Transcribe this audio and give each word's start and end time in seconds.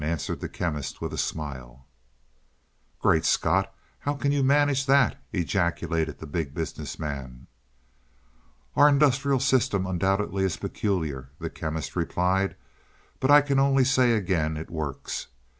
answered 0.03 0.39
the 0.39 0.49
Chemist 0.49 0.99
with 0.99 1.13
a 1.13 1.17
smile. 1.19 1.85
"Great 3.01 3.23
Scott, 3.23 3.71
how 3.99 4.15
can 4.15 4.31
you 4.31 4.41
manage 4.41 4.87
that?" 4.87 5.21
ejaculated 5.31 6.17
the 6.17 6.25
Big 6.25 6.55
Business 6.55 6.97
Man. 6.97 7.45
"Our 8.75 8.89
industrial 8.89 9.39
system 9.39 9.85
undoubtedly 9.85 10.43
is 10.43 10.57
peculiar," 10.57 11.29
the 11.37 11.51
Chemist 11.51 11.95
replied, 11.95 12.55
"but 13.19 13.29
I 13.29 13.41
can 13.41 13.59
only 13.59 13.83
say 13.83 14.13
again, 14.13 14.57
it 14.57 14.71
works. 14.71 15.27